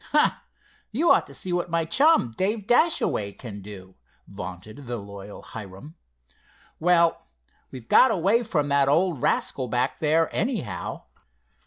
"Huh! 0.13 0.31
you'd 0.91 1.11
ought 1.11 1.27
to 1.27 1.33
see 1.35 1.53
what 1.53 1.69
my 1.69 1.85
chum, 1.85 2.31
Dave 2.35 2.65
Dashaway, 2.65 3.33
can 3.33 3.61
do," 3.61 3.97
vaunted 4.27 4.87
the 4.87 4.97
loyal 4.97 5.43
Hiram. 5.43 5.95
"Well, 6.79 7.27
we've 7.69 7.87
got 7.87 8.09
away 8.09 8.41
from 8.41 8.67
that 8.69 8.89
old 8.89 9.21
rascal 9.21 9.67
back 9.67 9.99
there, 9.99 10.27
anyhow." 10.35 11.03